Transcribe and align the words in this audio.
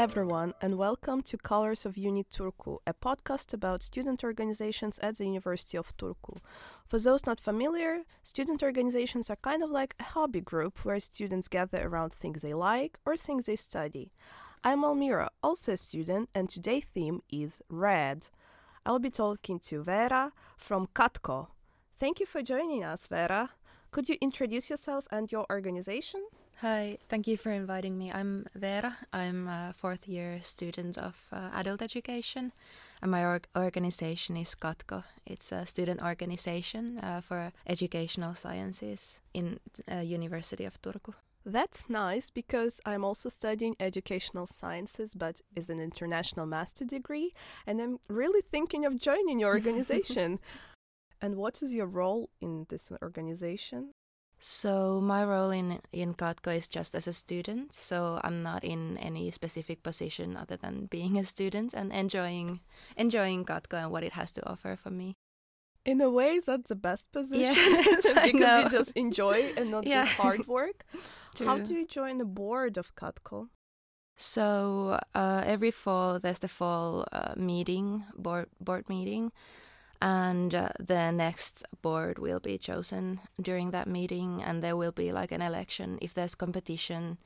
everyone, 0.00 0.54
and 0.62 0.78
welcome 0.78 1.20
to 1.20 1.36
Colors 1.36 1.84
of 1.84 1.98
Uni 1.98 2.24
Turku, 2.24 2.78
a 2.86 2.94
podcast 2.94 3.52
about 3.52 3.82
student 3.82 4.24
organizations 4.24 4.98
at 5.00 5.18
the 5.18 5.26
University 5.26 5.76
of 5.76 5.94
Turku. 5.98 6.38
For 6.86 6.98
those 6.98 7.26
not 7.26 7.38
familiar, 7.38 8.04
student 8.22 8.62
organizations 8.62 9.28
are 9.28 9.36
kind 9.36 9.62
of 9.62 9.70
like 9.70 9.94
a 10.00 10.04
hobby 10.04 10.40
group 10.40 10.86
where 10.86 10.98
students 11.00 11.48
gather 11.48 11.86
around 11.86 12.14
things 12.14 12.40
they 12.40 12.54
like 12.54 12.98
or 13.04 13.14
things 13.14 13.44
they 13.44 13.56
study. 13.56 14.10
I'm 14.64 14.86
Almira, 14.86 15.28
also 15.42 15.72
a 15.72 15.76
student, 15.76 16.30
and 16.34 16.48
today's 16.48 16.86
theme 16.86 17.20
is 17.28 17.60
red. 17.68 18.28
I'll 18.86 19.00
be 19.00 19.10
talking 19.10 19.58
to 19.68 19.84
Veera 19.84 20.32
from 20.56 20.86
Katko. 20.94 21.48
Thank 21.98 22.20
you 22.20 22.26
for 22.26 22.40
joining 22.40 22.82
us, 22.84 23.06
Veera. 23.06 23.50
Could 23.90 24.08
you 24.08 24.16
introduce 24.22 24.70
yourself 24.70 25.04
and 25.10 25.30
your 25.30 25.44
organization? 25.50 26.24
Hi, 26.62 26.98
thank 27.08 27.26
you 27.26 27.38
for 27.38 27.50
inviting 27.50 27.96
me. 27.96 28.12
I'm 28.12 28.44
Veera. 28.54 28.96
I'm 29.14 29.48
a 29.48 29.72
fourth 29.74 30.06
year 30.06 30.40
student 30.42 30.98
of 30.98 31.26
uh, 31.32 31.48
adult 31.54 31.80
education, 31.80 32.52
and 33.00 33.10
my 33.10 33.24
org- 33.24 33.48
organization 33.56 34.36
is 34.36 34.54
Katko. 34.54 35.04
It's 35.24 35.52
a 35.52 35.64
student 35.64 36.02
organization 36.02 36.98
uh, 36.98 37.22
for 37.22 37.52
educational 37.66 38.34
sciences 38.34 39.20
in 39.32 39.58
uh, 39.90 40.00
University 40.00 40.66
of 40.66 40.82
Turku. 40.82 41.14
That's 41.46 41.88
nice 41.88 42.28
because 42.28 42.78
I'm 42.84 43.06
also 43.06 43.30
studying 43.30 43.74
educational 43.80 44.46
sciences, 44.46 45.14
but 45.14 45.40
is 45.56 45.70
an 45.70 45.80
international 45.80 46.44
master 46.44 46.84
degree, 46.84 47.32
and 47.66 47.80
I'm 47.80 48.00
really 48.10 48.42
thinking 48.42 48.84
of 48.84 49.00
joining 49.00 49.40
your 49.40 49.52
organization. 49.58 50.38
and 51.22 51.36
what 51.36 51.62
is 51.62 51.72
your 51.72 51.86
role 51.86 52.28
in 52.42 52.66
this 52.68 52.92
organization? 53.00 53.94
So 54.42 55.00
my 55.02 55.22
role 55.22 55.50
in 55.50 55.80
in 55.92 56.14
Katko 56.14 56.56
is 56.56 56.66
just 56.66 56.94
as 56.94 57.06
a 57.06 57.12
student. 57.12 57.74
So 57.74 58.18
I'm 58.24 58.42
not 58.42 58.64
in 58.64 58.96
any 58.98 59.30
specific 59.30 59.82
position 59.82 60.36
other 60.36 60.56
than 60.56 60.86
being 60.86 61.18
a 61.18 61.24
student 61.24 61.74
and 61.74 61.92
enjoying 61.92 62.60
enjoying 62.96 63.44
Katko 63.44 63.76
and 63.82 63.90
what 63.92 64.02
it 64.02 64.12
has 64.14 64.32
to 64.32 64.48
offer 64.48 64.76
for 64.76 64.90
me. 64.90 65.14
In 65.84 66.00
a 66.00 66.10
way, 66.10 66.40
that's 66.40 66.68
the 66.68 66.74
best 66.76 67.10
position 67.12 67.54
Yes, 67.54 68.12
because 68.24 68.64
you 68.64 68.70
just 68.78 68.92
enjoy 68.96 69.52
and 69.56 69.70
not 69.70 69.86
Yeah. 69.86 70.04
do 70.04 70.10
hard 70.22 70.46
work. 70.46 70.84
How 71.38 71.58
do 71.58 71.74
you 71.74 71.86
join 71.86 72.18
the 72.18 72.24
board 72.24 72.76
of 72.78 72.94
Katko? 72.96 73.48
So 74.16 74.98
uh, 75.14 75.42
every 75.46 75.70
fall 75.70 76.18
there's 76.18 76.40
the 76.40 76.48
fall 76.48 77.06
uh, 77.12 77.32
meeting 77.36 78.04
board 78.16 78.48
board 78.60 78.88
meeting, 78.88 79.32
and 80.00 80.54
uh, 80.54 80.70
the 80.78 81.10
next 81.10 81.64
board 81.82 82.18
will 82.18 82.40
be 82.40 82.58
chosen 82.58 83.20
during 83.40 83.70
that 83.70 83.86
meeting, 83.86 84.42
and 84.42 84.62
there 84.62 84.76
will 84.76 84.92
be 84.92 85.12
like 85.12 85.32
an 85.32 85.42
election 85.42 85.98
if 86.00 86.14
there's 86.14 86.34
competition. 86.34 87.18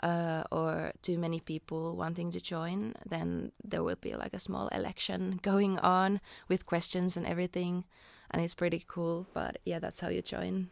Uh, 0.00 0.44
or 0.52 0.92
too 1.02 1.18
many 1.18 1.40
people 1.40 1.96
wanting 1.96 2.30
to 2.30 2.40
join, 2.40 2.94
then 3.04 3.50
there 3.64 3.82
will 3.82 3.96
be 4.00 4.14
like 4.14 4.32
a 4.32 4.38
small 4.38 4.68
election 4.68 5.40
going 5.42 5.76
on 5.80 6.20
with 6.46 6.66
questions 6.66 7.16
and 7.16 7.26
everything, 7.26 7.82
and 8.30 8.40
it's 8.40 8.54
pretty 8.54 8.84
cool. 8.86 9.26
But 9.34 9.58
yeah, 9.64 9.80
that's 9.80 9.98
how 9.98 10.08
you 10.08 10.22
join. 10.22 10.70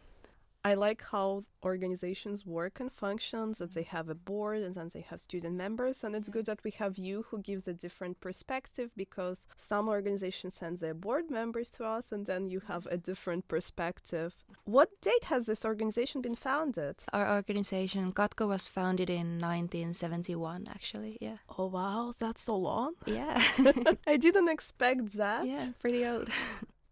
I 0.63 0.73
like 0.73 1.01
how 1.11 1.43
organizations 1.63 2.45
work 2.45 2.79
and 2.79 2.91
functions, 2.91 3.59
that 3.59 3.73
they 3.73 3.83
have 3.83 4.09
a 4.09 4.15
board 4.15 4.61
and 4.63 4.75
then 4.75 4.89
they 4.93 5.01
have 5.01 5.21
student 5.21 5.55
members. 5.55 6.03
And 6.03 6.15
it's 6.15 6.27
good 6.29 6.45
that 6.47 6.63
we 6.63 6.71
have 6.71 6.97
you 6.97 7.25
who 7.29 7.39
gives 7.39 7.67
a 7.67 7.73
different 7.73 8.19
perspective 8.19 8.91
because 8.97 9.47
some 9.55 9.87
organizations 9.87 10.55
send 10.55 10.79
their 10.79 10.93
board 10.93 11.29
members 11.29 11.69
to 11.71 11.85
us 11.85 12.11
and 12.11 12.25
then 12.25 12.49
you 12.49 12.61
have 12.67 12.85
a 12.87 12.97
different 12.97 13.47
perspective. 13.47 14.35
What 14.65 14.89
date 15.01 15.25
has 15.25 15.45
this 15.45 15.63
organization 15.63 16.21
been 16.21 16.35
founded? 16.35 16.95
Our 17.13 17.31
organization 17.35 18.11
Katko 18.11 18.47
was 18.49 18.67
founded 18.67 19.09
in 19.09 19.39
1971, 19.39 20.67
actually. 20.69 21.17
Yeah, 21.21 21.37
Oh, 21.57 21.67
wow, 21.67 22.13
that's 22.19 22.41
so 22.43 22.55
long. 22.57 22.93
yeah. 23.05 23.41
I 24.07 24.17
didn't 24.25 24.49
expect 24.49 25.13
that. 25.13 25.45
Yeah, 25.47 25.69
pretty 25.79 26.05
old. 26.05 26.29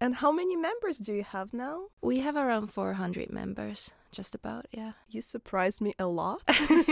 And 0.01 0.15
how 0.15 0.31
many 0.31 0.55
members 0.57 0.97
do 0.97 1.13
you 1.13 1.23
have 1.23 1.53
now? 1.53 1.85
We 2.01 2.19
have 2.19 2.35
around 2.35 2.67
400 2.67 3.31
members, 3.31 3.91
just 4.11 4.35
about, 4.35 4.67
yeah. 4.71 4.93
You 5.09 5.21
surprised 5.21 5.79
me 5.79 5.93
a 5.97 6.05
lot 6.05 6.41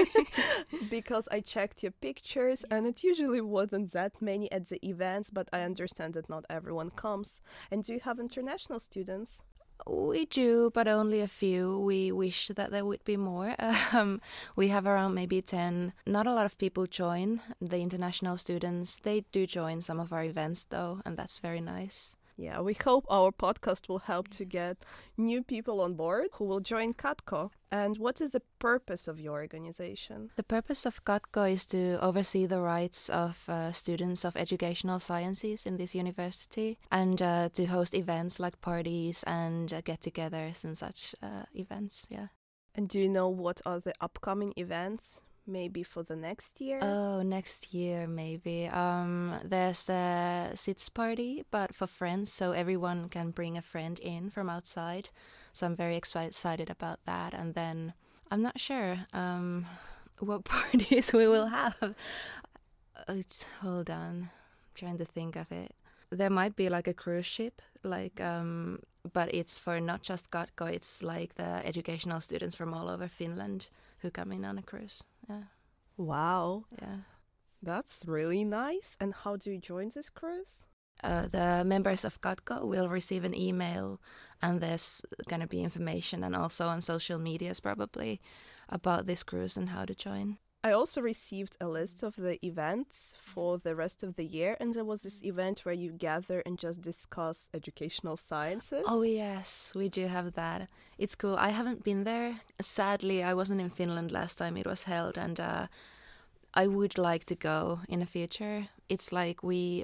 because 0.89 1.27
I 1.29 1.41
checked 1.41 1.83
your 1.83 1.91
pictures 1.91 2.63
and 2.71 2.87
it 2.87 3.03
usually 3.03 3.41
wasn't 3.41 3.91
that 3.91 4.21
many 4.21 4.49
at 4.51 4.69
the 4.69 4.85
events, 4.87 5.29
but 5.29 5.49
I 5.51 5.61
understand 5.61 6.13
that 6.13 6.29
not 6.29 6.45
everyone 6.49 6.91
comes. 6.91 7.41
And 7.69 7.83
do 7.83 7.93
you 7.93 7.99
have 7.99 8.19
international 8.19 8.79
students? 8.79 9.43
We 9.85 10.25
do, 10.25 10.71
but 10.73 10.87
only 10.87 11.19
a 11.19 11.27
few. 11.27 11.79
We 11.79 12.11
wish 12.11 12.47
that 12.47 12.71
there 12.71 12.85
would 12.85 13.03
be 13.03 13.17
more. 13.17 13.55
Um, 13.93 14.21
we 14.55 14.69
have 14.69 14.87
around 14.87 15.13
maybe 15.13 15.41
10. 15.41 15.93
Not 16.07 16.25
a 16.25 16.33
lot 16.33 16.45
of 16.45 16.57
people 16.57 16.87
join 16.87 17.41
the 17.61 17.77
international 17.77 18.37
students. 18.37 18.97
They 19.03 19.25
do 19.31 19.45
join 19.45 19.81
some 19.81 19.99
of 19.99 20.11
our 20.11 20.23
events, 20.23 20.63
though, 20.63 21.01
and 21.05 21.15
that's 21.15 21.37
very 21.37 21.61
nice. 21.61 22.15
Yeah, 22.35 22.61
we 22.61 22.73
hope 22.73 23.05
our 23.09 23.31
podcast 23.31 23.87
will 23.87 23.99
help 23.99 24.27
to 24.29 24.45
get 24.45 24.77
new 25.17 25.43
people 25.43 25.81
on 25.81 25.93
board 25.93 26.27
who 26.33 26.45
will 26.45 26.59
join 26.59 26.93
Katko. 26.93 27.51
And 27.71 27.97
what 27.97 28.21
is 28.21 28.31
the 28.31 28.41
purpose 28.59 29.07
of 29.07 29.19
your 29.19 29.33
organization? 29.33 30.31
The 30.35 30.43
purpose 30.43 30.85
of 30.85 31.03
Katko 31.05 31.51
is 31.51 31.65
to 31.67 31.99
oversee 32.01 32.45
the 32.45 32.61
rights 32.61 33.09
of 33.09 33.43
uh, 33.47 33.71
students 33.71 34.25
of 34.25 34.35
educational 34.35 34.99
sciences 34.99 35.65
in 35.65 35.77
this 35.77 35.93
university 35.93 36.77
and 36.91 37.21
uh, 37.21 37.49
to 37.53 37.65
host 37.65 37.93
events 37.93 38.39
like 38.39 38.61
parties 38.61 39.23
and 39.27 39.73
uh, 39.73 39.81
get 39.81 40.01
togethers 40.01 40.63
and 40.63 40.77
such 40.77 41.15
uh, 41.21 41.43
events, 41.53 42.07
yeah. 42.09 42.27
And 42.75 42.89
do 42.89 42.99
you 42.99 43.09
know 43.09 43.29
what 43.29 43.61
are 43.65 43.79
the 43.79 43.93
upcoming 44.01 44.53
events? 44.57 45.21
Maybe 45.45 45.83
for 45.83 46.03
the 46.03 46.15
next 46.15 46.61
year? 46.61 46.79
Oh, 46.81 47.21
next 47.21 47.73
year 47.73 48.07
maybe. 48.07 48.67
Um, 48.67 49.39
there's 49.43 49.89
a 49.89 50.51
sits 50.55 50.87
party, 50.87 51.43
but 51.51 51.75
for 51.75 51.85
friends, 51.85 52.31
so 52.31 52.51
everyone 52.51 53.09
can 53.09 53.31
bring 53.31 53.57
a 53.57 53.61
friend 53.61 53.99
in 53.99 54.29
from 54.29 54.49
outside. 54.49 55.09
So 55.51 55.65
I'm 55.67 55.75
very 55.75 55.97
excited 55.97 56.69
about 56.69 56.99
that. 57.05 57.33
And 57.33 57.55
then 57.55 57.93
I'm 58.31 58.41
not 58.41 58.59
sure 58.59 59.05
um, 59.11 59.65
what 60.19 60.43
parties 60.45 61.11
we 61.11 61.27
will 61.27 61.47
have. 61.47 61.95
Just 63.07 63.45
hold 63.61 63.89
on, 63.89 64.29
I'm 64.29 64.29
trying 64.75 64.97
to 64.97 65.05
think 65.05 65.35
of 65.35 65.51
it. 65.51 65.75
There 66.09 66.29
might 66.29 66.55
be 66.55 66.69
like 66.69 66.87
a 66.87 66.93
cruise 66.93 67.25
ship, 67.25 67.61
like, 67.83 68.21
um, 68.21 68.79
but 69.11 69.33
it's 69.33 69.59
for 69.59 69.81
not 69.81 70.03
just 70.03 70.31
Katko. 70.31 70.71
It's 70.71 71.03
like 71.03 71.35
the 71.35 71.65
educational 71.65 72.21
students 72.21 72.55
from 72.55 72.73
all 72.73 72.87
over 72.87 73.07
Finland 73.07 73.69
who 73.99 74.09
come 74.09 74.31
in 74.31 74.45
on 74.45 74.57
a 74.57 74.61
cruise. 74.61 75.03
Yeah, 75.29 75.43
wow, 75.97 76.65
yeah. 76.81 76.97
that's 77.61 78.03
really 78.05 78.43
nice. 78.43 78.97
And 78.99 79.13
how 79.13 79.37
do 79.37 79.51
you 79.51 79.59
join 79.59 79.89
this 79.93 80.09
cruise? 80.09 80.63
uh, 81.03 81.27
the 81.27 81.63
members 81.65 82.05
of 82.05 82.21
Katko 82.21 82.65
will 82.65 82.87
receive 82.87 83.23
an 83.23 83.35
email, 83.35 83.99
and 84.41 84.61
there's 84.61 85.03
going 85.27 85.41
to 85.41 85.47
be 85.47 85.61
information 85.61 86.23
and 86.23 86.35
also 86.35 86.67
on 86.67 86.81
social 86.81 87.19
medias 87.19 87.59
probably 87.59 88.21
about 88.69 89.05
this 89.05 89.23
cruise 89.23 89.57
and 89.57 89.69
how 89.69 89.85
to 89.85 89.93
join. 89.93 90.37
I 90.65 90.71
also 90.71 91.01
received 91.01 91.57
a 91.59 91.67
list 91.67 92.03
of 92.03 92.15
the 92.15 92.43
events 92.45 93.15
for 93.33 93.57
the 93.57 93.75
rest 93.75 94.01
of 94.01 94.15
the 94.15 94.23
year, 94.23 94.55
and 94.61 94.73
there 94.73 94.85
was 94.85 95.01
this 95.01 95.19
event 95.21 95.65
where 95.65 95.75
you 95.75 95.91
gather 95.91 96.41
and 96.45 96.57
just 96.57 96.81
discuss 96.81 97.49
educational 97.53 98.15
sciences. 98.15 98.85
Oh, 98.87 99.01
yes, 99.01 99.73
we 99.75 99.89
do 99.89 100.07
have 100.07 100.33
that. 100.35 100.69
It's 100.97 101.15
cool. 101.15 101.35
I 101.35 101.49
haven't 101.49 101.83
been 101.83 102.05
there. 102.05 102.39
Sadly, 102.61 103.21
I 103.23 103.33
wasn't 103.33 103.59
in 103.59 103.69
Finland 103.69 104.13
last 104.13 104.37
time 104.37 104.55
it 104.55 104.65
was 104.65 104.83
held, 104.83 105.17
and 105.17 105.37
uh, 105.37 105.67
I 106.53 106.67
would 106.67 106.97
like 106.97 107.25
to 107.25 107.35
go 107.35 107.81
in 107.89 107.99
the 107.99 108.05
future. 108.05 108.69
It's 108.87 109.11
like 109.11 109.43
we, 109.43 109.83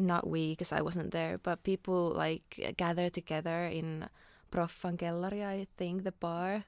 not 0.00 0.26
we, 0.26 0.50
because 0.50 0.72
I 0.72 0.80
wasn't 0.80 1.12
there, 1.12 1.38
but 1.38 1.62
people 1.62 2.10
like 2.10 2.74
gather 2.76 3.08
together 3.08 3.66
in 3.66 4.08
Proffan 4.50 4.96
Kellari, 4.96 5.44
I 5.44 5.68
think, 5.76 6.02
the 6.02 6.12
bar, 6.12 6.64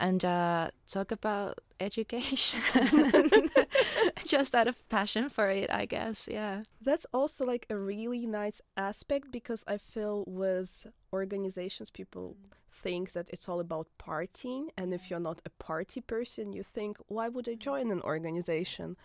and 0.00 0.24
uh, 0.24 0.70
talk 0.88 1.10
about 1.10 1.58
education. 1.80 2.60
Just 4.24 4.54
out 4.54 4.68
of 4.68 4.88
passion 4.88 5.28
for 5.28 5.48
it, 5.48 5.70
I 5.70 5.86
guess. 5.86 6.28
Yeah. 6.30 6.62
That's 6.80 7.06
also 7.12 7.44
like 7.44 7.66
a 7.70 7.76
really 7.76 8.26
nice 8.26 8.60
aspect 8.76 9.30
because 9.30 9.64
I 9.66 9.78
feel 9.78 10.24
with 10.26 10.86
organizations, 11.12 11.90
people 11.90 12.36
think 12.70 13.12
that 13.12 13.28
it's 13.30 13.48
all 13.48 13.60
about 13.60 13.88
partying. 13.98 14.68
And 14.76 14.94
if 14.94 15.10
you're 15.10 15.20
not 15.20 15.42
a 15.44 15.50
party 15.50 16.00
person, 16.00 16.52
you 16.52 16.62
think, 16.62 16.98
why 17.08 17.28
would 17.28 17.48
I 17.48 17.54
join 17.54 17.90
an 17.90 18.00
organization? 18.02 18.96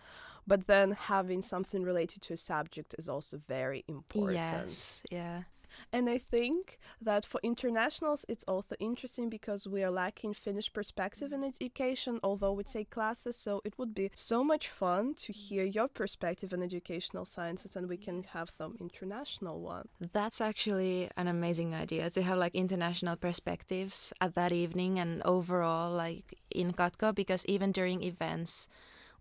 But 0.46 0.68
then 0.68 0.92
having 0.92 1.42
something 1.42 1.84
related 1.84 2.22
to 2.24 2.34
a 2.34 2.38
subject 2.38 2.96
is 2.98 3.08
also 3.08 3.40
very 3.48 3.84
important. 3.88 4.36
Yes. 4.36 5.04
Yeah. 5.10 5.44
And 5.92 6.10
I 6.10 6.18
think 6.18 6.80
that 7.02 7.26
for 7.26 7.40
internationals, 7.44 8.26
it's 8.28 8.44
also 8.48 8.76
interesting 8.80 9.30
because 9.30 9.68
we 9.68 9.84
are 9.84 9.92
lacking 9.92 10.34
Finnish 10.34 10.72
perspective 10.72 11.32
in 11.34 11.44
education, 11.44 12.20
although 12.24 12.54
we 12.54 12.64
take 12.64 12.90
classes. 12.90 13.36
So 13.36 13.62
it 13.66 13.78
would 13.78 13.94
be 13.94 14.12
so 14.16 14.44
much 14.44 14.68
fun 14.70 15.14
to 15.16 15.34
hear 15.34 15.64
your 15.64 15.88
perspective 15.88 16.54
in 16.54 16.64
educational 16.64 17.26
sciences, 17.26 17.76
and 17.76 17.88
we 17.88 17.98
can 17.98 18.24
have 18.24 18.52
some 18.58 18.78
international 18.80 19.60
one. 19.60 19.88
That's 20.00 20.42
actually 20.42 21.10
an 21.18 21.28
amazing 21.28 21.74
idea 21.74 22.10
to 22.12 22.22
have 22.22 22.38
like 22.38 22.56
international 22.56 23.16
perspectives 23.16 24.14
at 24.22 24.36
that 24.36 24.52
evening 24.52 25.00
and 25.00 25.22
overall 25.24 25.92
like 25.92 26.38
in 26.52 26.74
Katko 26.74 27.14
because 27.14 27.46
even 27.46 27.72
during 27.72 28.04
events 28.04 28.68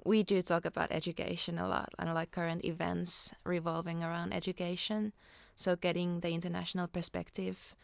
we 0.05 0.23
do 0.23 0.43
talk 0.43 0.65
about 0.65 0.91
education 0.91 1.59
a 1.59 1.69
lot 1.69 1.91
and 1.99 2.13
like 2.15 2.31
current 2.31 2.65
events 2.65 3.33
revolving 3.45 4.03
around 4.03 4.33
education. 4.33 5.13
So 5.55 5.77
getting 5.77 6.21
the 6.21 6.31
international 6.31 6.89
perspective 6.89 7.75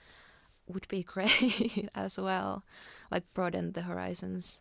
would 0.67 0.89
be 0.89 1.03
great 1.15 1.89
as 1.95 2.19
well, 2.19 2.65
like 3.11 3.25
broaden 3.35 3.73
the 3.73 3.83
horizons. 3.83 4.61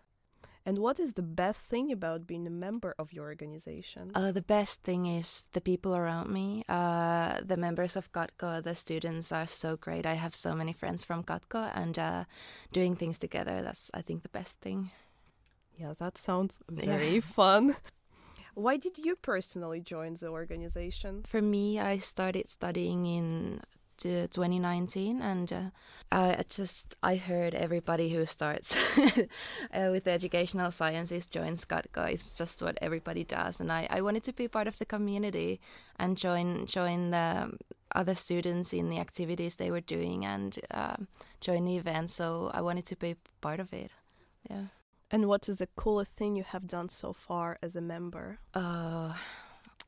And 0.67 0.79
what 0.79 0.99
is 0.99 1.13
the 1.13 1.23
best 1.23 1.61
thing 1.61 1.93
about 1.93 2.27
being 2.27 2.45
a 2.45 2.49
member 2.49 2.93
of 2.99 3.13
your 3.13 3.23
organization? 3.23 4.11
Uh, 4.13 4.33
the 4.33 4.41
best 4.41 4.83
thing 4.83 5.05
is 5.05 5.45
the 5.53 5.61
people 5.61 5.95
around 5.95 6.29
me. 6.29 6.65
Uh, 6.67 7.39
the 7.41 7.55
members 7.55 7.95
of 7.95 8.11
Katko, 8.11 8.61
the 8.61 8.75
students 8.75 9.31
are 9.31 9.47
so 9.47 9.77
great. 9.77 10.05
I 10.05 10.15
have 10.15 10.35
so 10.35 10.53
many 10.53 10.73
friends 10.73 11.05
from 11.05 11.23
Katko, 11.23 11.71
and 11.73 11.97
uh, 11.97 12.25
doing 12.73 12.97
things 12.97 13.17
together, 13.17 13.61
that's, 13.61 13.89
I 13.93 14.01
think, 14.01 14.23
the 14.23 14.29
best 14.29 14.59
thing. 14.59 14.91
Yeah, 15.79 15.93
that 15.99 16.17
sounds 16.17 16.59
very 16.69 17.15
yeah. 17.15 17.19
fun. 17.37 17.77
Why 18.57 18.77
did 18.77 18.97
you 18.97 19.15
personally 19.15 19.81
join 19.81 20.15
the 20.15 20.29
organization? 20.29 21.21
For 21.27 21.43
me, 21.43 21.79
I 21.79 21.97
started 21.97 22.49
studying 22.49 23.05
in 23.05 23.61
to 23.97 24.27
2019 24.29 25.21
and 25.21 25.53
uh, 25.53 25.69
I 26.11 26.43
just 26.49 26.95
I 27.03 27.17
heard 27.17 27.53
everybody 27.53 28.09
who 28.09 28.25
starts 28.25 28.75
uh, 28.97 29.89
with 29.91 30.07
educational 30.07 30.71
sciences 30.71 31.27
joins 31.27 31.65
Katko 31.65 32.11
it's 32.11 32.33
just 32.33 32.63
what 32.63 32.79
everybody 32.81 33.23
does. 33.23 33.61
And 33.61 33.71
I, 33.71 33.85
I 33.91 34.01
wanted 34.01 34.23
to 34.23 34.33
be 34.33 34.47
part 34.47 34.67
of 34.67 34.79
the 34.79 34.85
community 34.85 35.61
and 35.99 36.17
join 36.17 36.65
join 36.65 37.11
the 37.11 37.51
other 37.93 38.15
students 38.15 38.73
in 38.73 38.89
the 38.89 38.97
activities 38.97 39.57
they 39.57 39.69
were 39.69 39.81
doing 39.81 40.25
and 40.25 40.57
uh, 40.71 40.97
join 41.41 41.65
the 41.65 41.77
event. 41.77 42.09
So 42.09 42.49
I 42.55 42.61
wanted 42.61 42.87
to 42.87 42.95
be 42.95 43.17
part 43.39 43.59
of 43.59 43.71
it. 43.71 43.91
Yeah 44.49 44.69
and 45.11 45.27
what 45.27 45.47
is 45.49 45.59
the 45.59 45.67
coolest 45.75 46.11
thing 46.13 46.35
you 46.35 46.43
have 46.43 46.67
done 46.67 46.89
so 46.89 47.13
far 47.13 47.57
as 47.61 47.75
a 47.75 47.81
member 47.81 48.39
uh 48.53 49.13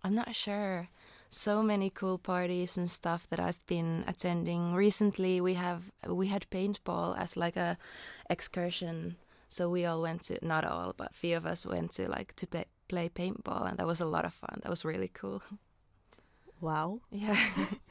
I'm 0.03 0.15
not 0.15 0.33
sure 0.35 0.89
so 1.29 1.61
many 1.61 1.89
cool 1.89 2.17
parties 2.17 2.77
and 2.77 2.89
stuff 2.89 3.27
that 3.29 3.39
I've 3.39 3.63
been 3.67 4.03
attending. 4.07 4.73
Recently, 4.73 5.39
we 5.39 5.53
have 5.53 5.83
we 6.07 6.27
had 6.27 6.47
paintball 6.49 7.17
as 7.17 7.37
like 7.37 7.55
a 7.55 7.77
excursion. 8.29 9.17
So 9.47 9.69
we 9.69 9.85
all 9.85 10.01
went 10.01 10.23
to 10.25 10.37
not 10.45 10.65
all, 10.65 10.93
but 10.95 11.11
a 11.11 11.13
few 11.13 11.37
of 11.37 11.45
us 11.45 11.65
went 11.65 11.93
to 11.93 12.09
like 12.09 12.35
to 12.35 12.47
play, 12.47 12.65
play 12.87 13.09
paintball, 13.09 13.67
and 13.69 13.77
that 13.77 13.87
was 13.87 14.01
a 14.01 14.05
lot 14.05 14.25
of 14.25 14.33
fun. 14.33 14.59
That 14.63 14.69
was 14.69 14.85
really 14.85 15.09
cool. 15.13 15.41
Wow. 16.61 17.01
Yeah. 17.11 17.37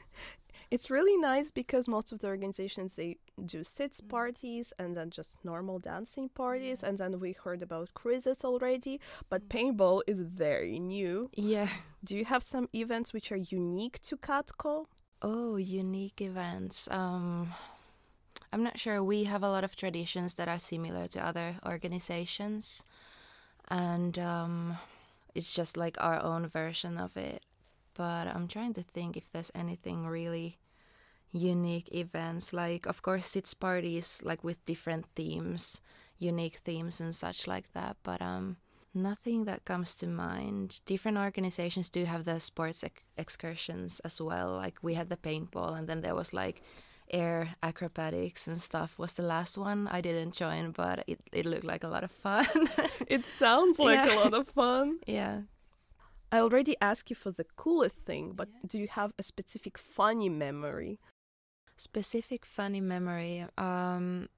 It's 0.71 0.91
really 0.91 1.17
nice 1.17 1.49
because 1.49 1.87
most 1.87 2.11
of 2.11 2.19
the 2.19 2.27
organizations 2.27 2.95
they 2.95 3.17
do 3.43 3.63
sits 3.63 4.01
mm. 4.01 4.09
parties 4.09 4.71
and 4.77 4.95
then 4.95 5.09
just 5.09 5.37
normal 5.43 5.79
dancing 5.79 6.29
parties 6.29 6.83
and 6.83 6.97
then 6.97 7.19
we 7.19 7.31
heard 7.31 7.61
about 7.63 7.93
quizzes 7.95 8.43
already, 8.43 8.99
but 9.29 9.49
mm. 9.49 9.49
paintball 9.49 10.01
is 10.05 10.19
very 10.19 10.79
new. 10.79 11.29
Yeah. 11.33 11.69
Do 12.03 12.15
you 12.15 12.25
have 12.25 12.43
some 12.43 12.69
events 12.73 13.13
which 13.13 13.31
are 13.31 13.37
unique 13.37 13.99
to 14.03 14.17
Katko? 14.17 14.85
Oh, 15.21 15.55
unique 15.55 16.21
events. 16.21 16.87
Um 16.91 17.53
I'm 18.51 18.63
not 18.63 18.79
sure. 18.79 19.03
We 19.03 19.25
have 19.25 19.43
a 19.43 19.49
lot 19.49 19.63
of 19.63 19.75
traditions 19.75 20.35
that 20.35 20.47
are 20.47 20.59
similar 20.59 21.07
to 21.07 21.25
other 21.25 21.55
organizations 21.65 22.83
and 23.69 24.19
um 24.19 24.77
it's 25.33 25.53
just 25.53 25.77
like 25.77 25.97
our 25.99 26.21
own 26.21 26.47
version 26.47 26.97
of 26.97 27.17
it 27.17 27.43
but 27.99 28.27
I'm 28.33 28.47
trying 28.47 28.73
to 28.75 28.81
think 28.81 29.17
if 29.17 29.29
there's 29.29 29.51
anything 29.53 30.07
really 30.07 30.57
unique 31.33 31.89
events. 31.93 32.53
Like, 32.53 32.85
of 32.85 33.01
course, 33.01 33.35
it's 33.35 33.53
parties 33.53 34.21
like 34.23 34.41
with 34.41 34.65
different 34.65 35.05
themes, 35.17 35.81
unique 36.17 36.59
themes 36.63 37.01
and 37.01 37.13
such 37.13 37.45
like 37.45 37.73
that. 37.73 37.97
But 38.03 38.21
um, 38.21 38.55
nothing 38.93 39.43
that 39.43 39.65
comes 39.65 39.95
to 39.95 40.07
mind. 40.07 40.79
Different 40.85 41.17
organizations 41.17 41.89
do 41.89 42.05
have 42.05 42.23
the 42.23 42.39
sports 42.39 42.85
ex- 42.85 43.03
excursions 43.17 43.99
as 44.05 44.21
well. 44.21 44.53
Like 44.53 44.77
we 44.81 44.93
had 44.93 45.09
the 45.09 45.17
paintball, 45.17 45.77
and 45.77 45.85
then 45.89 45.99
there 45.99 46.15
was 46.15 46.31
like 46.31 46.61
air 47.11 47.49
acrobatics 47.61 48.47
and 48.47 48.61
stuff 48.61 48.97
was 48.97 49.15
the 49.15 49.23
last 49.23 49.57
one 49.57 49.89
I 49.91 49.99
didn't 49.99 50.35
join, 50.35 50.71
but 50.71 51.03
it, 51.05 51.19
it 51.33 51.45
looked 51.45 51.65
like 51.65 51.83
a 51.83 51.89
lot 51.89 52.05
of 52.05 52.11
fun. 52.11 52.47
it 53.07 53.25
sounds 53.25 53.77
like 53.77 54.07
yeah. 54.07 54.15
a 54.15 54.19
lot 54.23 54.33
of 54.33 54.47
fun. 54.47 54.99
Yeah. 55.05 55.41
I 56.31 56.39
already 56.39 56.75
asked 56.81 57.09
you 57.09 57.15
for 57.15 57.31
the 57.31 57.45
coolest 57.55 57.97
thing, 58.05 58.33
but 58.35 58.49
yeah. 58.51 58.59
do 58.67 58.79
you 58.79 58.87
have 58.87 59.13
a 59.17 59.23
specific 59.23 59.77
funny 59.77 60.29
memory? 60.29 60.99
Specific 61.75 62.45
funny 62.45 62.81
memory 62.81 63.45
um, 63.57 64.29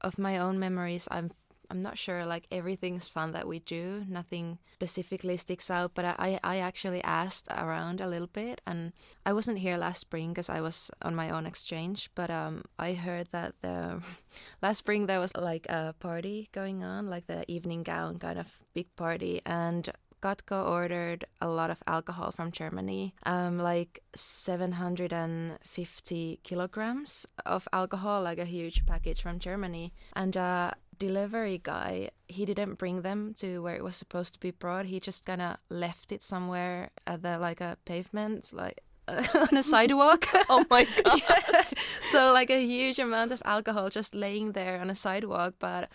of 0.00 0.18
my 0.18 0.38
own 0.38 0.58
memories. 0.58 1.08
I'm 1.10 1.30
I'm 1.70 1.82
not 1.82 1.98
sure. 1.98 2.26
Like 2.26 2.46
everything's 2.50 3.08
fun 3.08 3.32
that 3.32 3.48
we 3.48 3.58
do. 3.58 4.04
Nothing 4.08 4.58
specifically 4.74 5.36
sticks 5.36 5.70
out. 5.70 5.92
But 5.94 6.04
I 6.04 6.38
I 6.42 6.58
actually 6.58 7.02
asked 7.02 7.48
around 7.50 8.00
a 8.00 8.06
little 8.06 8.28
bit, 8.28 8.60
and 8.66 8.92
I 9.24 9.32
wasn't 9.32 9.58
here 9.58 9.76
last 9.76 10.00
spring 10.00 10.30
because 10.30 10.50
I 10.50 10.60
was 10.60 10.90
on 11.02 11.14
my 11.14 11.30
own 11.30 11.46
exchange. 11.46 12.10
But 12.14 12.30
um, 12.30 12.64
I 12.78 12.92
heard 12.94 13.28
that 13.32 13.54
the 13.62 14.02
last 14.62 14.78
spring 14.78 15.06
there 15.06 15.20
was 15.20 15.34
like 15.36 15.66
a 15.68 15.94
party 15.98 16.48
going 16.52 16.84
on, 16.84 17.08
like 17.10 17.26
the 17.26 17.50
evening 17.50 17.82
gown 17.82 18.18
kind 18.18 18.38
of 18.38 18.60
big 18.74 18.94
party, 18.96 19.40
and 19.46 19.90
Katko 20.24 20.66
ordered 20.66 21.26
a 21.42 21.48
lot 21.48 21.70
of 21.70 21.82
alcohol 21.86 22.32
from 22.32 22.50
Germany, 22.50 23.14
um, 23.26 23.58
like 23.58 24.02
750 24.14 26.40
kilograms 26.42 27.26
of 27.44 27.68
alcohol, 27.74 28.22
like 28.22 28.38
a 28.38 28.46
huge 28.46 28.86
package 28.86 29.20
from 29.20 29.38
Germany. 29.38 29.92
And 30.14 30.34
a 30.34 30.76
delivery 30.98 31.60
guy, 31.62 32.08
he 32.26 32.46
didn't 32.46 32.78
bring 32.78 33.02
them 33.02 33.34
to 33.40 33.62
where 33.62 33.76
it 33.76 33.84
was 33.84 33.96
supposed 33.96 34.32
to 34.32 34.40
be 34.40 34.50
brought. 34.50 34.86
He 34.86 34.98
just 34.98 35.26
kind 35.26 35.42
of 35.42 35.58
left 35.68 36.10
it 36.10 36.22
somewhere 36.22 36.88
at 37.06 37.22
the 37.22 37.38
like 37.38 37.60
a 37.60 37.76
pavement, 37.84 38.54
like 38.54 38.80
on 39.08 39.58
a 39.58 39.62
sidewalk. 39.74 40.26
oh 40.48 40.64
my 40.70 40.84
god! 41.04 41.20
yeah. 41.28 41.64
So 42.04 42.32
like 42.32 42.48
a 42.48 42.64
huge 42.64 42.98
amount 42.98 43.30
of 43.30 43.42
alcohol 43.44 43.90
just 43.90 44.14
laying 44.14 44.52
there 44.52 44.80
on 44.80 44.88
a 44.88 44.94
sidewalk, 44.94 45.56
but 45.58 45.90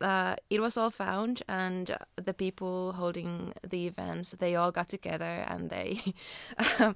uh, 0.00 0.36
it 0.48 0.60
was 0.60 0.76
all 0.76 0.90
found, 0.90 1.42
and 1.48 1.96
the 2.16 2.34
people 2.34 2.92
holding 2.92 3.52
the 3.68 3.86
events 3.86 4.32
they 4.38 4.56
all 4.56 4.70
got 4.70 4.88
together 4.88 5.44
and 5.46 5.70
they 5.70 6.14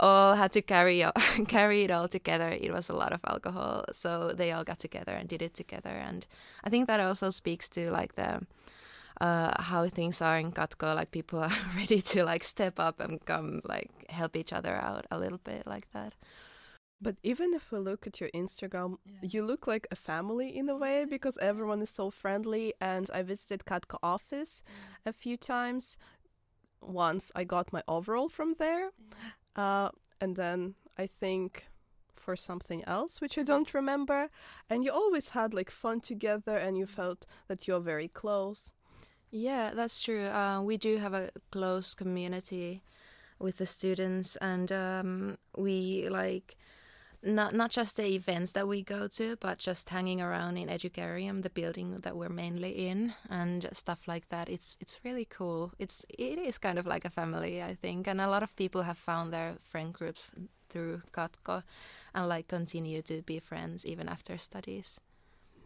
all 0.00 0.34
had 0.34 0.52
to 0.52 0.62
carry 0.62 1.04
carry 1.48 1.84
it 1.84 1.90
all 1.90 2.08
together. 2.08 2.50
It 2.50 2.72
was 2.72 2.88
a 2.88 2.94
lot 2.94 3.12
of 3.12 3.20
alcohol, 3.26 3.84
so 3.92 4.32
they 4.32 4.52
all 4.52 4.64
got 4.64 4.78
together 4.78 5.12
and 5.12 5.28
did 5.28 5.42
it 5.42 5.54
together. 5.54 5.90
And 5.90 6.26
I 6.62 6.70
think 6.70 6.86
that 6.86 7.00
also 7.00 7.30
speaks 7.30 7.68
to 7.70 7.90
like 7.90 8.14
the 8.14 8.46
uh, 9.20 9.62
how 9.62 9.88
things 9.88 10.20
are 10.20 10.38
in 10.38 10.52
Katko. 10.52 10.94
Like 10.94 11.10
people 11.10 11.40
are 11.40 11.52
ready 11.76 12.00
to 12.00 12.24
like 12.24 12.44
step 12.44 12.78
up 12.78 13.00
and 13.00 13.24
come 13.24 13.60
like 13.64 13.90
help 14.08 14.36
each 14.36 14.52
other 14.52 14.74
out 14.74 15.06
a 15.10 15.18
little 15.18 15.40
bit 15.44 15.66
like 15.66 15.90
that. 15.92 16.14
But 17.00 17.16
even 17.22 17.52
if 17.54 17.70
we 17.70 17.78
look 17.78 18.06
at 18.06 18.20
your 18.20 18.30
Instagram, 18.30 18.96
yeah. 19.04 19.18
you 19.22 19.44
look 19.44 19.66
like 19.66 19.86
a 19.90 19.96
family 19.96 20.56
in 20.56 20.68
a 20.68 20.76
way 20.76 21.04
because 21.04 21.36
everyone 21.38 21.82
is 21.82 21.90
so 21.90 22.10
friendly. 22.10 22.72
And 22.80 23.10
I 23.12 23.22
visited 23.22 23.64
Katko 23.66 23.98
office 24.02 24.62
a 25.04 25.12
few 25.12 25.36
times. 25.36 25.96
Once 26.80 27.32
I 27.34 27.44
got 27.44 27.72
my 27.72 27.82
overall 27.88 28.28
from 28.28 28.56
there, 28.58 28.90
uh, 29.56 29.88
and 30.20 30.36
then 30.36 30.74
I 30.98 31.06
think 31.06 31.66
for 32.24 32.36
something 32.36 32.82
else 32.84 33.20
which 33.20 33.38
I 33.38 33.42
don't 33.42 33.72
remember. 33.74 34.30
And 34.70 34.84
you 34.84 34.90
always 34.90 35.30
had 35.30 35.54
like 35.54 35.70
fun 35.70 36.00
together, 36.00 36.56
and 36.56 36.76
you 36.76 36.86
felt 36.86 37.26
that 37.48 37.66
you're 37.66 37.80
very 37.80 38.08
close. 38.08 38.70
Yeah, 39.30 39.72
that's 39.74 40.00
true. 40.00 40.26
Uh, 40.26 40.62
we 40.62 40.76
do 40.76 40.98
have 40.98 41.14
a 41.14 41.30
close 41.50 41.94
community 41.94 42.82
with 43.38 43.58
the 43.58 43.66
students, 43.66 44.36
and 44.36 44.70
um, 44.70 45.38
we 45.56 46.08
like 46.08 46.56
not 47.24 47.54
not 47.54 47.70
just 47.70 47.96
the 47.96 48.06
events 48.06 48.52
that 48.52 48.68
we 48.68 48.82
go 48.82 49.08
to, 49.08 49.36
but 49.36 49.58
just 49.58 49.88
hanging 49.88 50.20
around 50.20 50.56
in 50.56 50.68
Educarium, 50.68 51.42
the 51.42 51.50
building 51.50 51.98
that 52.02 52.16
we're 52.16 52.28
mainly 52.28 52.88
in, 52.88 53.14
and 53.28 53.68
stuff 53.72 54.06
like 54.06 54.28
that. 54.28 54.48
It's 54.48 54.76
it's 54.80 54.98
really 55.04 55.24
cool. 55.24 55.72
It's 55.78 56.04
it 56.08 56.38
is 56.38 56.58
kind 56.58 56.78
of 56.78 56.86
like 56.86 57.04
a 57.04 57.10
family, 57.10 57.62
I 57.62 57.74
think, 57.74 58.06
and 58.06 58.20
a 58.20 58.28
lot 58.28 58.42
of 58.42 58.56
people 58.56 58.82
have 58.82 58.98
found 58.98 59.32
their 59.32 59.56
friend 59.62 59.92
groups 59.92 60.24
through 60.68 61.02
Katko, 61.12 61.62
and 62.14 62.28
like 62.28 62.48
continue 62.48 63.02
to 63.02 63.22
be 63.22 63.38
friends 63.38 63.86
even 63.86 64.08
after 64.08 64.38
studies. 64.38 65.00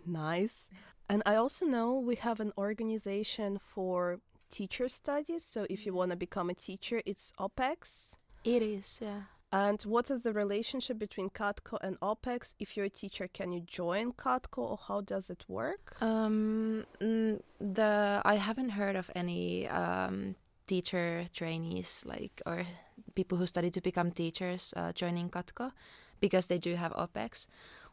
Nice. 0.07 0.69
And 1.11 1.23
I 1.25 1.37
also 1.37 1.67
know 1.67 1.95
we 1.99 2.17
have 2.17 2.41
an 2.41 2.53
organization 2.59 3.59
for 3.59 4.21
teacher 4.51 4.89
studies. 4.89 5.45
So 5.45 5.67
if 5.71 5.87
you 5.87 5.93
mm-hmm. 5.93 5.99
want 5.99 6.11
to 6.11 6.17
become 6.17 6.51
a 6.51 6.55
teacher, 6.55 7.01
it's 7.07 7.33
OPEX. 7.39 8.11
It 8.45 8.63
is, 8.63 9.01
yeah. 9.03 9.23
And 9.51 9.81
what 9.83 10.11
is 10.11 10.21
the 10.23 10.33
relationship 10.33 10.99
between 10.99 11.31
Katko 11.31 11.79
and 11.81 11.99
OPEX? 12.01 12.53
If 12.59 12.77
you're 12.77 12.87
a 12.87 12.91
teacher, 12.91 13.29
can 13.29 13.51
you 13.51 13.61
join 13.61 14.13
Katko 14.13 14.59
or 14.59 14.79
how 14.89 15.01
does 15.01 15.31
it 15.31 15.45
work? 15.49 15.97
Um, 16.03 16.85
the 17.01 18.23
I 18.25 18.35
haven't 18.35 18.71
heard 18.71 18.95
of 18.95 19.11
any 19.15 19.67
um, 19.69 20.37
teacher 20.67 21.25
trainees 21.33 22.05
like 22.07 22.43
or 22.45 22.67
people 23.15 23.39
who 23.39 23.47
study 23.47 23.71
to 23.71 23.81
become 23.81 24.11
teachers 24.11 24.75
uh, 24.77 24.93
joining 24.93 25.31
Katko 25.31 25.73
because 26.21 26.49
they 26.49 26.59
do 26.59 26.75
have 26.75 26.93
OPEX. 26.93 27.47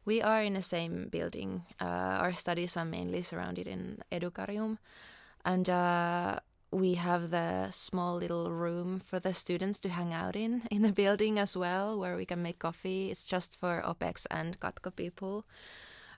We 0.04 0.22
are 0.22 0.44
in 0.44 0.54
the 0.54 0.62
same 0.62 1.08
building. 1.08 1.64
Uh, 1.80 2.20
our 2.22 2.34
studies 2.34 2.78
are 2.78 2.86
mainly 2.86 3.24
surrounded 3.24 3.66
in 3.66 4.04
Educarium, 4.12 4.78
and 5.44 5.68
uh, 5.68 6.40
we 6.76 6.96
have 6.96 7.32
the 7.32 7.72
small 7.72 8.18
little 8.18 8.52
room 8.52 9.00
for 9.00 9.18
the 9.18 9.34
students 9.34 9.80
to 9.80 9.88
hang 9.88 10.12
out 10.12 10.36
in 10.36 10.64
in 10.70 10.82
the 10.82 10.92
building 10.92 11.40
as 11.40 11.56
well, 11.56 11.98
where 11.98 12.18
we 12.18 12.26
can 12.26 12.44
make 12.44 12.60
coffee. 12.60 13.10
It's 13.10 13.26
just 13.26 13.56
for 13.56 13.82
OPEX 13.82 14.28
and 14.30 14.60
Katko 14.60 14.94
people, 14.94 15.46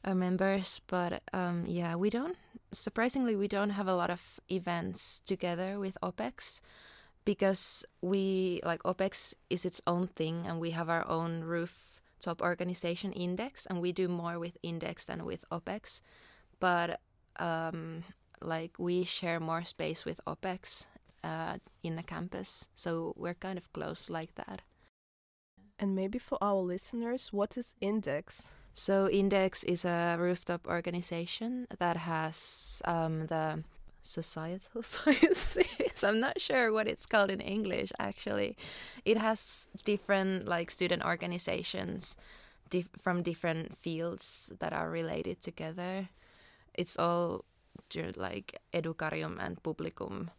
our 0.04 0.16
members. 0.16 0.82
But 0.88 1.22
um, 1.32 1.66
yeah, 1.68 1.94
we 1.94 2.10
don't. 2.10 2.36
Surprisingly, 2.72 3.36
we 3.36 3.48
don't 3.48 3.78
have 3.78 3.88
a 3.88 3.94
lot 3.94 4.10
of 4.10 4.40
events 4.50 5.22
together 5.26 5.78
with 5.78 5.96
OPEX 6.02 6.62
because 7.24 7.86
we 8.02 8.60
like 8.66 8.82
OPEX 8.82 9.36
is 9.52 9.64
its 9.64 9.80
own 9.86 10.08
thing, 10.08 10.48
and 10.48 10.60
we 10.60 10.72
have 10.72 10.90
our 10.90 11.08
own 11.08 11.44
rooftop 11.44 12.42
organization 12.42 13.14
Index, 13.14 13.68
and 13.68 13.80
we 13.80 13.92
do 13.92 14.08
more 14.08 14.40
with 14.40 14.58
Index 14.64 15.06
than 15.06 15.24
with 15.24 15.46
OPEX. 15.52 16.02
But 16.60 17.00
um, 17.38 18.04
like 18.42 18.78
we 18.78 19.04
share 19.04 19.40
more 19.40 19.64
space 19.64 20.06
with 20.06 20.22
OPEX 20.26 20.88
uh, 21.24 21.58
in 21.84 21.96
the 21.96 22.04
campus, 22.04 22.68
so 22.76 23.14
we're 23.18 23.34
kind 23.34 23.58
of 23.58 23.72
close 23.74 24.10
like 24.10 24.36
that. 24.36 24.62
And 25.80 25.96
maybe 25.96 26.18
for 26.20 26.38
our 26.42 26.62
listeners, 26.62 27.30
what 27.32 27.58
is 27.58 27.74
Index? 27.82 28.48
So 28.74 29.10
Index 29.10 29.64
is 29.64 29.86
a 29.86 30.18
rooftop 30.20 30.68
organization 30.68 31.68
that 31.80 31.98
has 31.98 32.82
um, 32.86 33.28
the 33.28 33.64
societal 34.02 34.84
sciences. 34.94 36.04
I'm 36.04 36.20
not 36.20 36.40
sure 36.40 36.72
what 36.72 36.88
it's 36.88 37.06
called 37.06 37.30
in 37.30 37.42
English. 37.42 37.92
Actually, 38.00 38.56
it 39.06 39.18
has 39.18 39.68
different 39.84 40.48
like 40.48 40.72
student 40.72 41.04
organizations 41.04 42.18
dif- 42.70 42.90
from 42.98 43.24
different 43.24 43.78
fields 43.78 44.52
that 44.60 44.74
are 44.74 44.90
related 44.90 45.42
together. 45.42 46.10
It's 46.74 46.98
all 46.98 47.46
like 48.16 48.60
educarium 48.74 49.38
and 49.40 49.62
publicum. 49.64 50.30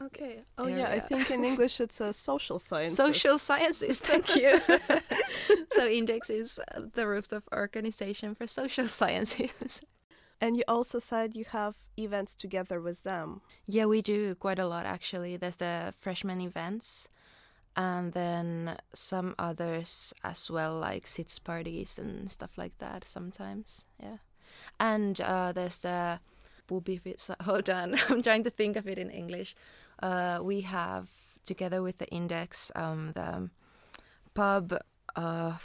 Okay. 0.00 0.42
Oh 0.58 0.64
area. 0.64 0.78
yeah, 0.78 0.88
I 0.90 1.00
think 1.00 1.30
in 1.30 1.44
English 1.44 1.80
it's 1.80 2.00
a 2.00 2.12
social 2.12 2.58
science. 2.58 2.94
Social 2.94 3.38
sciences. 3.38 4.00
Thank 4.00 4.34
you. 4.36 4.58
so 5.72 5.86
Index 5.86 6.30
is 6.30 6.58
the 6.94 7.06
rooftop 7.06 7.44
organization 7.52 8.34
for 8.34 8.46
social 8.46 8.88
sciences. 9.00 9.80
And 10.40 10.56
you 10.56 10.64
also 10.66 10.98
said 10.98 11.36
you 11.36 11.44
have 11.50 11.76
events 11.96 12.34
together 12.34 12.80
with 12.80 13.04
them. 13.04 13.42
Yeah, 13.66 13.86
we 13.86 14.02
do 14.02 14.34
quite 14.34 14.58
a 14.58 14.66
lot 14.66 14.86
actually. 14.86 15.36
There's 15.36 15.56
the 15.56 15.94
freshman 15.96 16.40
events 16.40 17.08
and 17.76 18.12
then 18.12 18.76
some 18.92 19.34
others 19.38 20.12
as 20.24 20.50
well 20.50 20.78
like 20.78 21.06
sits 21.06 21.38
parties 21.38 21.98
and 21.98 22.30
stuff 22.30 22.58
like 22.58 22.76
that 22.78 23.06
sometimes. 23.06 23.86
Yeah. 24.02 24.18
And 24.80 25.20
uh, 25.20 25.52
there's 25.52 25.78
the 25.78 26.20
Hold 27.42 27.70
on, 27.70 27.96
I'm 28.08 28.22
trying 28.22 28.44
to 28.44 28.50
think 28.50 28.76
of 28.76 28.88
it 28.88 28.98
in 28.98 29.10
English. 29.10 29.54
Uh, 30.02 30.40
we 30.42 30.62
have 30.62 31.08
together 31.44 31.82
with 31.82 31.98
the 31.98 32.08
index 32.08 32.70
um, 32.74 33.12
the 33.14 33.50
pub 34.34 34.78
uh, 35.16 35.56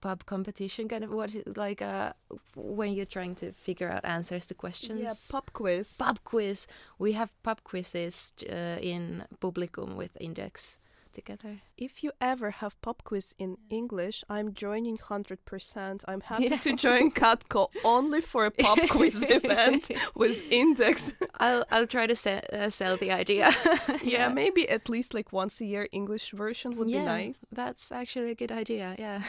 pub 0.00 0.26
competition 0.26 0.88
kind 0.88 1.04
of 1.04 1.10
what 1.10 1.30
is 1.30 1.36
it 1.36 1.56
like 1.56 1.80
uh, 1.80 2.12
when 2.54 2.92
you're 2.92 3.06
trying 3.06 3.34
to 3.34 3.52
figure 3.52 3.90
out 3.90 4.04
answers 4.04 4.46
to 4.46 4.54
questions? 4.54 5.00
Yeah 5.00 5.14
pub 5.30 5.52
quiz. 5.52 5.96
Pub 5.98 6.18
quiz. 6.24 6.66
We 6.98 7.12
have 7.12 7.30
pub 7.42 7.62
quizzes 7.64 8.32
uh, 8.50 8.78
in 8.80 9.24
publicum 9.40 9.96
with 9.96 10.16
index 10.20 10.78
together. 11.16 11.52
If 11.76 12.04
you 12.04 12.10
ever 12.20 12.48
have 12.60 12.80
pop 12.84 12.98
quiz 13.08 13.34
in 13.44 13.56
English, 13.80 14.16
I'm 14.28 14.48
joining 14.54 14.96
100%. 14.98 16.04
I'm 16.06 16.20
happy 16.30 16.44
yeah. 16.44 16.58
to 16.66 16.76
join 16.86 17.10
Katko 17.10 17.62
only 17.84 18.20
for 18.20 18.42
a 18.46 18.52
pop 18.64 18.78
quiz 18.94 19.18
event 19.40 19.90
with 20.14 20.36
Index. 20.50 21.12
I'll 21.46 21.64
I'll 21.72 21.90
try 21.96 22.06
to 22.12 22.16
se- 22.24 22.48
uh, 22.52 22.70
sell 22.70 22.96
the 23.04 23.10
idea. 23.22 23.46
yeah, 23.46 23.98
yeah, 24.02 24.28
maybe 24.28 24.62
at 24.76 24.84
least 24.94 25.10
like 25.18 25.32
once 25.42 25.54
a 25.60 25.66
year 25.72 25.84
English 26.00 26.26
version 26.44 26.76
would 26.76 26.90
yeah, 26.90 27.00
be 27.00 27.04
nice. 27.16 27.38
That's 27.60 27.90
actually 28.00 28.30
a 28.36 28.38
good 28.42 28.52
idea. 28.62 28.94
Yeah. 28.98 29.22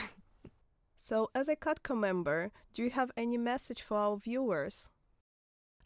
So, 1.08 1.30
as 1.34 1.48
a 1.48 1.56
Katko 1.56 1.96
member, 2.08 2.52
do 2.74 2.84
you 2.84 2.92
have 3.00 3.12
any 3.16 3.38
message 3.38 3.82
for 3.82 3.98
our 3.98 4.18
viewers? 4.18 4.76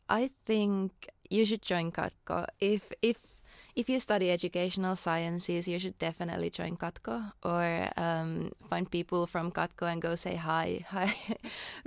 I 0.10 0.32
think 0.48 0.92
you 1.30 1.46
should 1.46 1.62
join 1.62 1.92
Katko 1.92 2.40
if 2.60 2.84
if 3.02 3.18
if 3.76 3.90
you 3.90 4.00
study 4.00 4.32
educational 4.32 4.96
sciences, 4.96 5.68
you 5.68 5.80
should 5.80 5.98
definitely 6.00 6.50
join 6.50 6.78
Katko 6.78 7.32
or 7.44 7.90
um, 7.98 8.52
find 8.70 8.90
people 8.90 9.28
from 9.28 9.52
Katko 9.52 9.92
and 9.92 10.02
go 10.02 10.16
say 10.16 10.36
hi, 10.36 10.86
hi, 10.90 11.16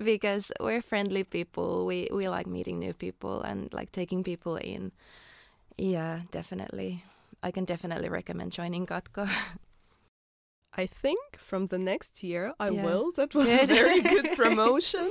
because 0.03 0.53
we're 0.61 0.83
friendly 0.83 1.25
people. 1.25 1.87
We 1.87 2.09
we 2.13 2.29
like 2.29 2.47
meeting 2.47 2.79
new 2.79 2.95
people 2.95 3.43
and 3.43 3.73
like 3.73 3.93
taking 3.93 4.25
people 4.25 4.57
in. 4.57 4.93
Yeah, 5.77 6.21
definitely. 6.31 7.05
I 7.43 7.51
can 7.51 7.65
definitely 7.65 8.09
recommend 8.09 8.53
joining 8.53 8.87
Katko. 8.87 9.29
I 10.77 10.87
think 10.87 11.39
from 11.39 11.67
the 11.67 11.79
next 11.79 12.23
year 12.23 12.55
I 12.59 12.71
yeah. 12.71 12.85
will. 12.85 13.13
That 13.13 13.35
was 13.35 13.49
a 13.49 13.67
very 13.79 14.01
good 14.01 14.37
promotion. 14.37 15.11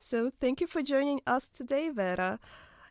so 0.00 0.30
thank 0.40 0.60
you 0.60 0.66
for 0.66 0.82
joining 0.82 1.20
us 1.26 1.48
today, 1.48 1.90
Veera. 1.90 2.38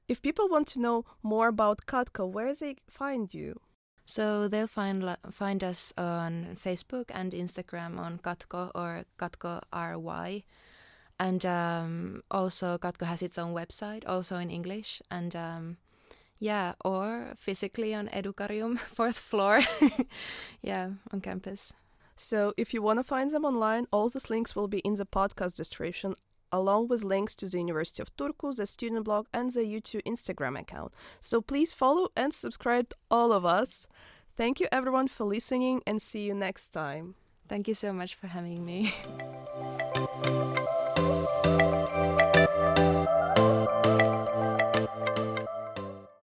If 0.07 0.21
people 0.21 0.47
want 0.47 0.67
to 0.69 0.79
know 0.79 1.05
more 1.23 1.47
about 1.47 1.85
Katko, 1.85 2.29
where 2.29 2.53
they 2.53 2.77
find 2.89 3.33
you? 3.33 3.59
So 4.05 4.47
they'll 4.47 4.67
find 4.67 5.17
find 5.31 5.63
us 5.63 5.91
on 5.97 6.57
Facebook 6.63 7.05
and 7.09 7.33
Instagram 7.33 7.97
on 7.97 8.19
Katko 8.19 8.71
or 8.75 9.05
Katko 9.17 9.61
RY. 9.73 10.43
And 11.19 11.45
um, 11.45 12.21
also, 12.29 12.77
Katko 12.77 13.05
has 13.05 13.23
its 13.23 13.37
own 13.37 13.53
website, 13.53 14.03
also 14.05 14.37
in 14.37 14.51
English. 14.51 15.01
And 15.09 15.35
um, 15.35 15.77
yeah, 16.39 16.73
or 16.83 17.33
physically 17.35 17.95
on 17.95 18.09
Educarium, 18.09 18.77
fourth 18.93 19.17
floor. 19.17 19.61
yeah, 20.61 20.91
on 21.11 21.21
campus. 21.21 21.73
So 22.15 22.53
if 22.57 22.73
you 22.73 22.81
want 22.81 22.99
to 22.99 23.03
find 23.03 23.31
them 23.31 23.43
online, 23.43 23.87
all 23.91 24.09
these 24.09 24.29
links 24.29 24.55
will 24.55 24.67
be 24.67 24.79
in 24.79 24.95
the 24.95 25.05
podcast 25.05 25.55
description 25.55 26.15
along 26.51 26.87
with 26.87 27.03
links 27.03 27.35
to 27.37 27.47
the 27.47 27.57
University 27.57 28.01
of 28.01 28.15
Turku, 28.15 28.55
the 28.55 28.65
student 28.65 29.05
blog, 29.05 29.27
and 29.33 29.51
the 29.51 29.61
YouTube 29.61 30.03
Instagram 30.03 30.59
account. 30.59 30.93
So 31.21 31.41
please 31.41 31.73
follow 31.73 32.09
and 32.15 32.33
subscribe 32.33 32.93
all 33.09 33.31
of 33.31 33.45
us. 33.45 33.87
Thank 34.37 34.59
you 34.59 34.67
everyone 34.71 35.07
for 35.07 35.23
listening 35.23 35.81
and 35.87 36.01
see 36.01 36.21
you 36.21 36.33
next 36.33 36.69
time. 36.69 37.15
Thank 37.47 37.67
you 37.67 37.73
so 37.73 37.93
much 37.93 38.15
for 38.15 38.27
having 38.27 38.65
me. 38.65 38.93